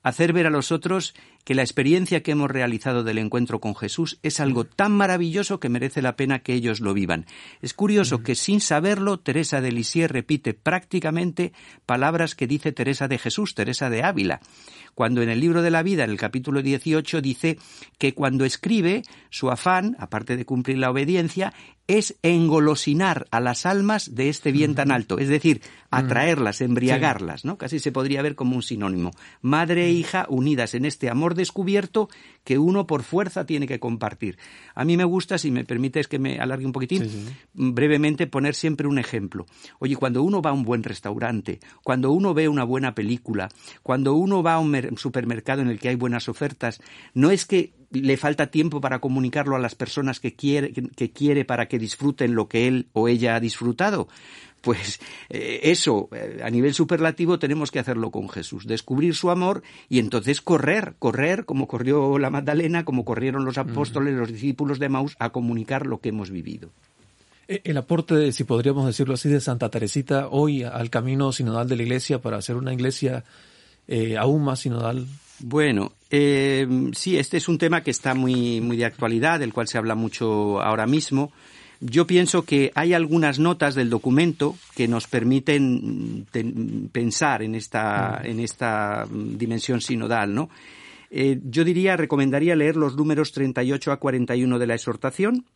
hacer 0.03 0.33
ver 0.33 0.47
a 0.47 0.51
los 0.51 0.73
otros 0.73 1.15
que 1.45 1.55
la 1.55 1.63
experiencia 1.63 2.23
que 2.23 2.33
hemos 2.33 2.51
realizado 2.51 3.03
del 3.03 3.19
encuentro 3.19 3.61
con 3.61 3.75
Jesús 3.75 4.19
es 4.23 4.41
algo 4.41 4.65
tan 4.65 4.93
maravilloso 4.93 5.61
que 5.61 5.69
merece 5.69 6.03
la 6.03 6.17
pena 6.17 6.41
que 6.41 6.55
ellos 6.55 6.81
lo 6.81 6.95
vivan. 6.95 7.27
Es 7.63 7.75
curioso 7.75 8.23
que 8.23 8.35
sin 8.35 8.61
saberlo, 8.61 9.21
Teresa 9.21 9.61
de 9.61 9.73
Lisieux 9.73 10.11
repite 10.11 10.55
prácticamente 10.55 11.53
palabras 11.87 12.35
que 12.35 12.47
dice 12.47 12.73
Teresa 12.73 13.09
de 13.09 13.19
Jesús, 13.19 13.55
Teresa 13.55 13.91
de 13.91 14.03
Ávila. 14.03 14.41
Cuando 14.95 15.23
en 15.23 15.31
el 15.31 15.41
libro 15.41 15.63
de 15.63 15.71
la 15.71 15.83
vida, 15.83 16.05
en 16.05 16.11
el 16.11 16.19
capítulo 16.19 16.63
18, 16.63 17.21
dice 17.23 17.59
que 17.99 18.13
cuando 18.13 18.45
escribe, 18.45 19.03
su 19.31 19.51
afán, 19.51 19.97
aparte 19.99 20.37
de 20.37 20.45
cumplir 20.45 20.79
la 20.79 20.91
obediencia, 20.91 21.55
es 21.87 22.17
engolosinar 22.23 23.27
a 23.33 23.41
las 23.41 23.67
almas 23.67 24.15
de 24.15 24.29
este 24.29 24.53
bien 24.53 24.77
tan 24.77 24.93
alto, 24.93 25.19
es 25.19 25.29
decir, 25.29 25.61
atraerlas, 25.91 26.61
embriagarlas, 26.61 27.45
¿no? 27.45 27.59
Casi 27.59 27.81
se 27.81 27.91
podría 27.91 28.23
ver 28.23 28.37
como 28.37 28.55
un 28.55 28.63
sinónimo. 28.63 29.11
Madre 29.43 29.87
e 29.87 29.91
hija 29.91 30.27
unidas 30.29 30.75
en 30.75 30.85
este 30.85 31.11
amor 31.11 31.30
descubierto 31.35 32.09
que 32.45 32.59
uno 32.59 32.87
por 32.87 33.03
fuerza 33.03 33.47
tiene 33.47 33.67
que 33.67 33.81
compartir. 33.81 34.39
A 34.75 34.85
mí 34.85 34.97
me 34.97 35.05
gusta, 35.05 35.39
si 35.39 35.51
me 35.51 35.65
permites 35.65 36.09
que 36.09 36.19
me 36.19 36.39
alargue 36.39 36.67
un 36.67 36.73
poquitín, 36.73 37.09
brevemente 37.53 38.27
poner 38.27 38.55
siempre 38.55 38.87
un 38.87 38.99
ejemplo. 38.99 39.47
Oye, 39.79 39.97
cuando 39.97 40.23
uno 40.23 40.43
va 40.43 40.51
a 40.51 40.55
un 40.55 40.65
buen 40.65 40.83
restaurante, 40.83 41.61
cuando 41.83 42.13
uno 42.13 42.35
ve 42.35 42.49
una 42.49 42.65
buena 42.65 42.95
película, 42.95 43.49
cuando 43.83 44.15
uno 44.15 44.43
va 44.43 44.55
a 44.55 44.59
un 44.61 44.97
supermercado 44.97 45.63
en 45.63 45.69
el 45.69 45.79
que 45.79 45.89
hay 45.89 45.97
buenas 45.97 46.29
ofertas, 46.29 46.81
no 47.15 47.31
es 47.31 47.47
que 47.47 47.75
le 47.91 48.17
falta 48.17 48.51
tiempo 48.51 48.81
para 48.81 49.01
comunicarlo 49.01 49.57
a 49.57 49.59
las 49.59 49.75
personas 49.75 50.21
que 50.21 50.35
quiere, 50.35 50.73
que 50.73 51.11
quiere 51.11 51.45
para 51.45 51.67
que 51.67 51.79
disfruten 51.79 52.35
lo 52.35 52.49
que 52.49 52.69
él 52.69 52.89
o 52.93 53.09
ella 53.09 53.35
ha 53.35 53.41
disfrutado. 53.41 54.09
Pues 54.61 55.01
eh, 55.31 55.61
eso, 55.65 56.09
eh, 56.13 56.41
a 56.45 56.51
nivel 56.51 56.75
superlativo, 56.75 57.39
tenemos 57.39 57.71
que 57.71 57.79
hacerlo 57.79 58.11
con 58.11 58.29
Jesús, 58.29 58.67
descubrir 58.67 59.15
su 59.15 59.31
amor 59.31 59.63
y 59.89 59.99
entonces 59.99 60.43
correr, 60.43 60.95
correr 60.99 61.47
como 61.47 61.67
corrió 61.67 62.19
la 62.19 62.31
Magdalena, 62.31 62.85
como 62.85 63.05
corrieron 63.05 63.45
los 63.45 63.57
apóstoles, 63.57 64.15
los 64.15 64.31
discípulos 64.31 64.79
de 64.79 64.91
Maus, 64.91 65.17
a 65.19 65.31
comunicar 65.31 65.87
lo 65.87 66.01
que 66.01 66.11
hemos 66.11 66.31
vivido. 66.31 66.71
E, 67.49 67.63
el 67.65 67.79
aporte, 67.79 68.33
si 68.33 68.45
podríamos 68.45 68.87
decirlo 68.87 69.15
así, 69.15 69.31
de 69.31 69.41
Santa 69.41 69.71
Teresita 69.71 70.29
hoy 70.29 70.63
al 70.63 70.91
camino 70.91 71.33
sinodal 71.33 71.69
de 71.69 71.77
la 71.77 71.83
Iglesia 71.85 72.21
para 72.21 72.37
hacer 72.37 72.57
una 72.57 72.75
Iglesia 72.75 73.25
eh, 73.89 74.19
aún 74.19 74.45
más 74.45 74.61
sinodal. 74.61 75.07
Bueno, 75.39 75.93
sí, 76.11 77.17
este 77.17 77.39
es 77.39 77.49
un 77.49 77.57
tema 77.57 77.83
que 77.83 77.91
está 77.91 78.13
muy, 78.13 78.61
muy 78.61 78.77
de 78.77 78.85
actualidad, 78.85 79.41
del 79.41 79.55
cual 79.55 79.69
se 79.69 79.79
habla 79.79 79.95
mucho 79.95 80.61
ahora 80.61 80.87
mismo. 80.87 81.33
Yo 81.81 82.07
pienso 82.07 82.45
que 82.45 82.73
hay 82.75 82.93
algunas 82.93 83.39
notas 83.39 83.75
del 83.75 83.89
documento 83.89 84.55
que 84.77 84.87
nos 84.87 85.07
permiten 85.07 86.27
pensar 86.93 87.43
en 87.43 87.55
esta, 87.55 88.21
en 88.23 88.39
esta 88.39 89.07
dimensión 89.11 89.81
sinodal, 89.81 90.35
¿no? 90.35 90.51
Eh, 91.11 91.41
yo 91.43 91.65
diría, 91.65 91.97
recomendaría 91.97 92.55
leer 92.55 92.77
los 92.77 92.97
números 92.97 93.33
38 93.33 93.93
a 93.93 93.97
41 93.97 94.59
de 94.59 94.67
la 94.67 94.75
exhortación, 94.75 95.47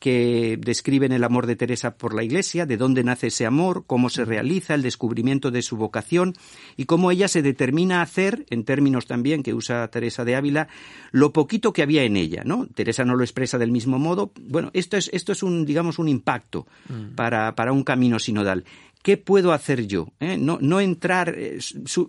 que 0.00 0.58
describen 0.58 1.12
el 1.12 1.22
amor 1.22 1.46
de 1.46 1.56
Teresa 1.56 1.94
por 1.94 2.14
la 2.14 2.24
Iglesia, 2.24 2.64
de 2.64 2.78
dónde 2.78 3.04
nace 3.04 3.28
ese 3.28 3.44
amor, 3.44 3.84
cómo 3.86 4.08
se 4.08 4.24
realiza, 4.24 4.74
el 4.74 4.82
descubrimiento 4.82 5.50
de 5.50 5.60
su 5.60 5.76
vocación 5.76 6.34
y 6.76 6.86
cómo 6.86 7.10
ella 7.10 7.28
se 7.28 7.42
determina 7.42 8.00
a 8.00 8.02
hacer, 8.02 8.46
en 8.48 8.64
términos 8.64 9.06
también 9.06 9.42
que 9.42 9.52
usa 9.52 9.86
Teresa 9.88 10.24
de 10.24 10.36
Ávila, 10.36 10.68
lo 11.12 11.32
poquito 11.34 11.74
que 11.74 11.82
había 11.82 12.02
en 12.02 12.16
ella, 12.16 12.42
¿no? 12.44 12.66
Teresa 12.66 13.04
no 13.04 13.14
lo 13.14 13.22
expresa 13.22 13.58
del 13.58 13.70
mismo 13.70 13.98
modo. 13.98 14.32
Bueno, 14.40 14.70
esto 14.72 14.96
es, 14.96 15.10
esto 15.12 15.32
es 15.32 15.42
un, 15.42 15.66
digamos, 15.66 15.98
un 15.98 16.08
impacto 16.08 16.66
mm. 16.88 17.14
para, 17.14 17.54
para 17.54 17.72
un 17.72 17.84
camino 17.84 18.18
sinodal. 18.18 18.64
¿Qué 19.02 19.16
puedo 19.16 19.52
hacer 19.52 19.86
yo? 19.86 20.08
¿Eh? 20.20 20.36
No, 20.36 20.80
entrar 20.80 21.34
eh, 21.34 21.58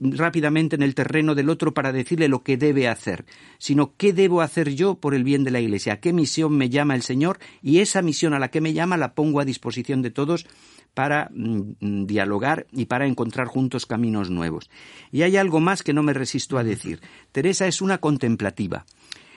rápidamente 0.01 0.75
en 0.75 0.83
el 0.83 0.93
terreno 0.93 1.35
del 1.35 1.49
otro 1.49 1.73
para 1.73 1.93
decirle 1.93 2.27
lo 2.27 2.43
que 2.43 2.57
debe 2.57 2.89
hacer, 2.89 3.25
sino 3.59 3.95
qué 3.95 4.11
debo 4.11 4.41
hacer 4.41 4.75
yo 4.75 4.95
por 4.95 5.15
el 5.15 5.23
bien 5.23 5.45
de 5.45 5.51
la 5.51 5.61
Iglesia, 5.61 6.01
qué 6.01 6.11
misión 6.11 6.57
me 6.57 6.69
llama 6.69 6.95
el 6.95 7.01
Señor 7.01 7.39
y 7.61 7.79
esa 7.79 8.01
misión 8.01 8.33
a 8.33 8.39
la 8.39 8.51
que 8.51 8.59
me 8.59 8.73
llama 8.73 8.97
la 8.97 9.13
pongo 9.13 9.39
a 9.39 9.45
disposición 9.45 10.01
de 10.01 10.11
todos 10.11 10.45
para 10.93 11.29
mm, 11.33 12.05
dialogar 12.07 12.67
y 12.73 12.85
para 12.85 13.07
encontrar 13.07 13.47
juntos 13.47 13.85
caminos 13.85 14.29
nuevos. 14.29 14.69
Y 15.13 15.21
hay 15.21 15.37
algo 15.37 15.61
más 15.61 15.83
que 15.83 15.93
no 15.93 16.03
me 16.03 16.13
resisto 16.13 16.57
a 16.57 16.63
decir. 16.65 16.99
Teresa 17.31 17.67
es 17.67 17.81
una 17.81 17.99
contemplativa. 17.99 18.85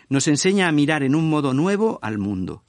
Nos 0.09 0.27
enseña 0.27 0.67
a 0.67 0.73
mirar 0.73 1.05
en 1.05 1.15
un 1.15 1.31
modo 1.31 1.55
nuevo 1.55 2.01
al 2.03 2.19
mundo. 2.19 2.65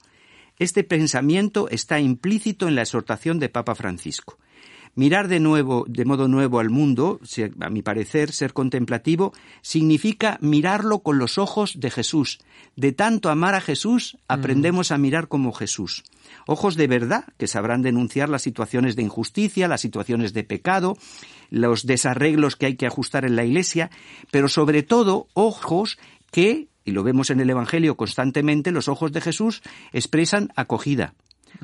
Este 0.60 0.84
pensamiento 0.84 1.68
está 1.68 1.98
implícito 1.98 2.68
en 2.68 2.76
la 2.76 2.82
exhortación 2.82 3.40
de 3.40 3.48
Papa 3.48 3.74
Francisco. 3.74 4.38
Mirar 4.98 5.28
de 5.28 5.40
nuevo, 5.40 5.84
de 5.86 6.06
modo 6.06 6.26
nuevo 6.26 6.58
al 6.58 6.70
mundo, 6.70 7.20
a 7.60 7.68
mi 7.68 7.82
parecer, 7.82 8.32
ser 8.32 8.54
contemplativo, 8.54 9.34
significa 9.60 10.38
mirarlo 10.40 11.00
con 11.00 11.18
los 11.18 11.36
ojos 11.36 11.78
de 11.78 11.90
Jesús. 11.90 12.38
De 12.76 12.92
tanto 12.92 13.28
amar 13.28 13.54
a 13.54 13.60
Jesús, 13.60 14.16
aprendemos 14.26 14.92
a 14.92 14.98
mirar 14.98 15.28
como 15.28 15.52
Jesús. 15.52 16.02
Ojos 16.46 16.76
de 16.76 16.86
verdad, 16.86 17.26
que 17.36 17.46
sabrán 17.46 17.82
denunciar 17.82 18.30
las 18.30 18.40
situaciones 18.40 18.96
de 18.96 19.02
injusticia, 19.02 19.68
las 19.68 19.82
situaciones 19.82 20.32
de 20.32 20.44
pecado, 20.44 20.96
los 21.50 21.84
desarreglos 21.84 22.56
que 22.56 22.64
hay 22.64 22.76
que 22.76 22.86
ajustar 22.86 23.26
en 23.26 23.36
la 23.36 23.44
Iglesia, 23.44 23.90
pero 24.30 24.48
sobre 24.48 24.82
todo 24.82 25.28
ojos 25.34 25.98
que, 26.30 26.68
y 26.86 26.92
lo 26.92 27.02
vemos 27.02 27.28
en 27.28 27.40
el 27.40 27.50
Evangelio 27.50 27.98
constantemente, 27.98 28.72
los 28.72 28.88
ojos 28.88 29.12
de 29.12 29.20
Jesús 29.20 29.60
expresan 29.92 30.48
acogida, 30.56 31.12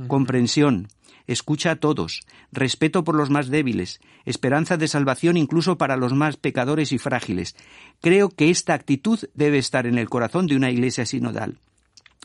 comprensión, 0.07 0.89
escucha 1.27 1.73
a 1.73 1.77
todos, 1.77 2.23
respeto 2.53 3.05
por 3.05 3.15
los 3.15 3.31
más 3.31 3.49
débiles, 3.49 4.01
esperanza 4.25 4.77
de 4.77 4.89
salvación 4.89 5.37
incluso 5.37 5.79
para 5.79 5.97
los 5.97 6.13
más 6.13 6.37
pecadores 6.37 6.93
y 6.93 6.99
frágiles. 6.99 7.57
Creo 8.01 8.29
que 8.29 8.51
esta 8.51 8.75
actitud 8.75 9.19
debe 9.35 9.59
estar 9.59 9.87
en 9.87 9.99
el 9.99 10.09
corazón 10.09 10.47
de 10.47 10.57
una 10.57 10.71
iglesia 10.71 11.07
sinodal. 11.07 11.59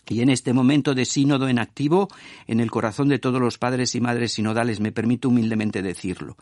Y 0.10 0.22
en 0.22 0.30
este 0.30 0.54
momento 0.54 0.96
de 0.96 1.06
sínodo 1.06 1.50
en 1.50 1.60
activo, 1.60 2.08
en 2.48 2.62
el 2.62 2.72
corazón 2.72 3.10
de 3.10 3.20
todos 3.20 3.42
los 3.42 3.58
padres 3.58 3.94
y 3.94 4.00
madres 4.00 4.34
sinodales, 4.34 4.80
me 4.80 4.94
permito 4.94 5.28
humildemente 5.28 5.82
decirlo 5.82 6.38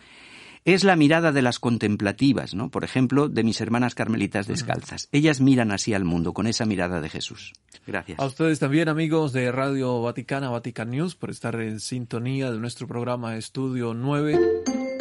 es 0.65 0.83
la 0.83 0.95
mirada 0.95 1.31
de 1.31 1.43
las 1.43 1.59
contemplativas, 1.59 2.55
¿no? 2.55 2.69
Por 2.69 2.83
ejemplo, 2.83 3.29
de 3.29 3.43
mis 3.43 3.61
hermanas 3.61 3.93
carmelitas 3.93 4.47
descalzas. 4.47 5.07
Ellas 5.11 5.39
miran 5.39 5.71
así 5.71 5.93
al 5.93 6.05
mundo, 6.05 6.33
con 6.33 6.47
esa 6.47 6.65
mirada 6.65 7.01
de 7.01 7.09
Jesús. 7.09 7.53
Gracias. 7.85 8.19
A 8.19 8.25
ustedes 8.25 8.57
también, 8.57 8.89
amigos 8.89 9.31
de 9.31 9.51
Radio 9.51 10.01
Vaticana, 10.01 10.49
Vatican 10.49 10.89
News, 10.89 11.15
por 11.15 11.29
estar 11.29 11.55
en 11.61 11.79
sintonía 11.79 12.51
de 12.51 12.57
nuestro 12.57 12.87
programa 12.87 13.37
Estudio 13.37 13.93
9. 13.93 14.94